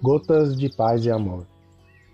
Gotas 0.00 0.56
de 0.56 0.68
Paz 0.68 1.04
e 1.04 1.10
Amor. 1.10 1.44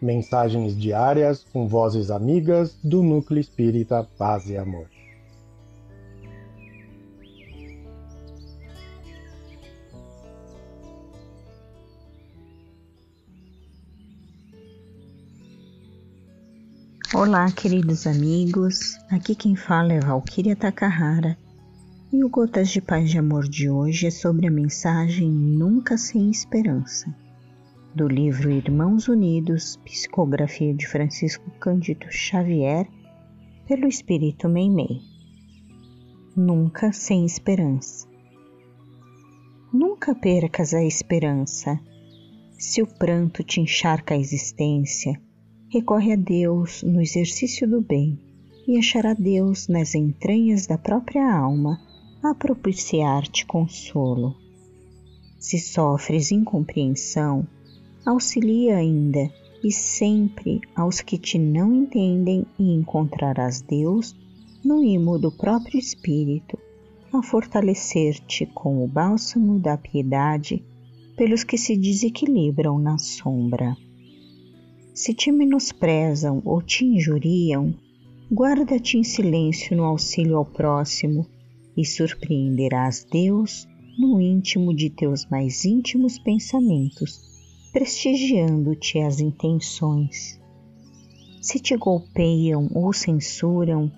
Mensagens 0.00 0.74
diárias 0.74 1.44
com 1.52 1.68
vozes 1.68 2.10
amigas 2.10 2.78
do 2.82 3.02
Núcleo 3.02 3.38
Espírita 3.38 4.08
Paz 4.16 4.48
e 4.48 4.56
Amor. 4.56 4.88
Olá, 17.14 17.52
queridos 17.52 18.06
amigos. 18.06 18.98
Aqui 19.10 19.34
quem 19.34 19.54
fala 19.54 19.92
é 19.92 20.00
Valquíria 20.00 20.56
Takahara. 20.56 21.36
E 22.10 22.24
o 22.24 22.30
Gotas 22.30 22.70
de 22.70 22.80
Paz 22.80 23.12
e 23.12 23.18
Amor 23.18 23.46
de 23.46 23.68
hoje 23.68 24.06
é 24.06 24.10
sobre 24.10 24.46
a 24.46 24.50
mensagem 24.50 25.30
Nunca 25.30 25.98
Sem 25.98 26.30
Esperança, 26.30 27.14
do 27.94 28.08
livro 28.08 28.50
Irmãos 28.50 29.06
Unidos, 29.06 29.76
psicografia 29.84 30.74
de 30.74 30.84
Francisco 30.84 31.48
Cândido 31.60 32.10
Xavier, 32.10 32.88
pelo 33.68 33.86
Espírito 33.86 34.48
Meimei. 34.48 35.00
Nunca 36.36 36.92
sem 36.92 37.24
esperança. 37.24 38.08
Nunca 39.72 40.12
percas 40.12 40.74
a 40.74 40.82
esperança. 40.82 41.78
Se 42.58 42.82
o 42.82 42.86
pranto 42.86 43.44
te 43.44 43.60
encharca 43.60 44.14
a 44.14 44.18
existência, 44.18 45.20
recorre 45.68 46.14
a 46.14 46.16
Deus 46.16 46.82
no 46.82 47.00
exercício 47.00 47.68
do 47.68 47.80
bem 47.80 48.18
e 48.66 48.76
achará 48.76 49.14
Deus 49.14 49.68
nas 49.68 49.94
entranhas 49.94 50.66
da 50.66 50.76
própria 50.76 51.32
alma 51.32 51.80
a 52.24 52.34
propiciar-te 52.34 53.46
consolo. 53.46 54.34
Se 55.38 55.60
sofres 55.60 56.32
incompreensão, 56.32 57.46
auxilia 58.04 58.76
ainda 58.76 59.30
e 59.62 59.72
sempre 59.72 60.60
aos 60.76 61.00
que 61.00 61.16
te 61.16 61.38
não 61.38 61.74
entendem 61.74 62.44
e 62.58 62.74
encontrarás 62.74 63.62
Deus 63.62 64.14
no 64.64 64.82
imo 64.84 65.18
do 65.18 65.32
próprio 65.32 65.78
Espírito, 65.78 66.58
a 67.12 67.22
fortalecer-te 67.22 68.46
com 68.46 68.84
o 68.84 68.88
bálsamo 68.88 69.58
da 69.58 69.76
piedade 69.76 70.62
pelos 71.16 71.44
que 71.44 71.56
se 71.56 71.76
desequilibram 71.76 72.78
na 72.78 72.98
sombra. 72.98 73.76
Se 74.92 75.14
te 75.14 75.30
menosprezam 75.30 76.42
ou 76.44 76.60
te 76.60 76.84
injuriam, 76.84 77.74
guarda-te 78.32 78.98
em 78.98 79.04
silêncio 79.04 79.76
no 79.76 79.84
auxílio 79.84 80.36
ao 80.36 80.44
próximo 80.44 81.26
e 81.76 81.84
surpreenderás 81.84 83.06
Deus 83.10 83.66
no 83.98 84.20
íntimo 84.20 84.74
de 84.74 84.90
teus 84.90 85.24
mais 85.26 85.64
íntimos 85.64 86.18
pensamentos, 86.18 87.33
prestigiando-te 87.74 89.00
as 89.00 89.18
intenções. 89.18 90.40
Se 91.42 91.58
te 91.58 91.76
golpeiam 91.76 92.70
ou 92.72 92.92
censuram, 92.92 93.90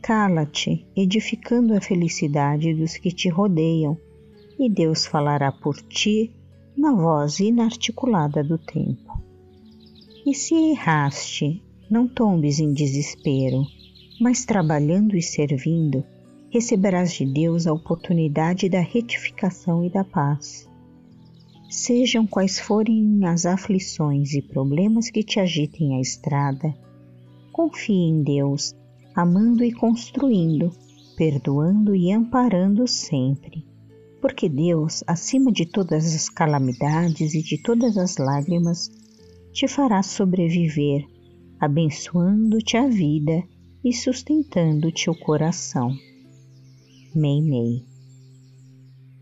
cala-te, 0.00 0.86
edificando 0.96 1.74
a 1.74 1.80
felicidade 1.80 2.72
dos 2.72 2.96
que 2.96 3.12
te 3.12 3.28
rodeiam, 3.28 3.98
e 4.58 4.70
Deus 4.70 5.04
falará 5.04 5.52
por 5.52 5.76
ti 5.76 6.32
na 6.74 6.94
voz 6.94 7.38
inarticulada 7.38 8.42
do 8.42 8.56
tempo. 8.56 9.22
E 10.26 10.34
se 10.34 10.54
erraste, 10.54 11.62
não 11.90 12.08
tombes 12.08 12.58
em 12.58 12.72
desespero, 12.72 13.62
mas 14.18 14.46
trabalhando 14.46 15.14
e 15.18 15.22
servindo, 15.22 16.02
receberás 16.48 17.12
de 17.12 17.26
Deus 17.26 17.66
a 17.66 17.74
oportunidade 17.74 18.70
da 18.70 18.80
retificação 18.80 19.84
e 19.84 19.90
da 19.90 20.02
paz. 20.02 20.67
Sejam 21.68 22.26
quais 22.26 22.58
forem 22.58 23.26
as 23.26 23.44
aflições 23.44 24.32
e 24.32 24.40
problemas 24.40 25.10
que 25.10 25.22
te 25.22 25.38
agitem 25.38 25.96
a 25.96 26.00
estrada, 26.00 26.74
confie 27.52 28.08
em 28.08 28.22
Deus, 28.22 28.74
amando 29.14 29.62
e 29.62 29.70
construindo, 29.70 30.72
perdoando 31.14 31.94
e 31.94 32.10
amparando 32.10 32.88
sempre. 32.88 33.66
Porque 34.18 34.48
Deus, 34.48 35.04
acima 35.06 35.52
de 35.52 35.66
todas 35.66 36.06
as 36.14 36.30
calamidades 36.30 37.34
e 37.34 37.42
de 37.42 37.62
todas 37.62 37.98
as 37.98 38.16
lágrimas, 38.16 38.90
te 39.52 39.68
fará 39.68 40.02
sobreviver, 40.02 41.04
abençoando-te 41.60 42.78
a 42.78 42.88
vida 42.88 43.42
e 43.84 43.92
sustentando-te 43.92 45.10
o 45.10 45.14
coração. 45.14 45.94
Mei 47.14 47.42
Mei. 47.42 47.87